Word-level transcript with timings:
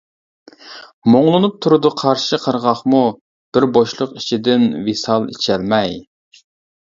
مۇڭلىنىپ 1.15 1.59
تۇرىدۇ 1.65 1.89
قارشى 2.01 2.39
قىرغاقمۇ، 2.45 3.01
بىر 3.57 3.67
بوشلۇق 3.75 4.15
ئىچىدىن 4.21 4.65
ۋىسال 4.87 5.29
ئىچەلمەي. 5.35 5.95